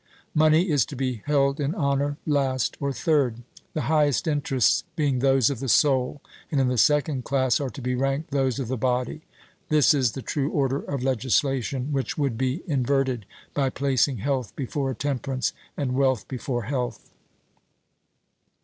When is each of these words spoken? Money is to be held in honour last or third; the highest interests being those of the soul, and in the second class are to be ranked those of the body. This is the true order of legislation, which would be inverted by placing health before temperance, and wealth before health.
Money 0.33 0.67
is 0.71 0.83
to 0.83 0.95
be 0.95 1.21
held 1.27 1.59
in 1.59 1.75
honour 1.75 2.17
last 2.25 2.75
or 2.79 2.91
third; 2.91 3.43
the 3.75 3.81
highest 3.81 4.25
interests 4.25 4.83
being 4.95 5.19
those 5.19 5.51
of 5.51 5.59
the 5.59 5.69
soul, 5.69 6.21
and 6.51 6.59
in 6.59 6.69
the 6.69 6.75
second 6.79 7.23
class 7.23 7.59
are 7.59 7.69
to 7.69 7.83
be 7.83 7.93
ranked 7.93 8.31
those 8.31 8.57
of 8.57 8.67
the 8.67 8.75
body. 8.77 9.21
This 9.69 9.93
is 9.93 10.13
the 10.13 10.23
true 10.23 10.49
order 10.49 10.79
of 10.79 11.03
legislation, 11.03 11.93
which 11.93 12.17
would 12.17 12.35
be 12.35 12.63
inverted 12.65 13.27
by 13.53 13.69
placing 13.69 14.17
health 14.17 14.55
before 14.55 14.95
temperance, 14.95 15.53
and 15.77 15.93
wealth 15.93 16.27
before 16.27 16.63
health. 16.63 17.11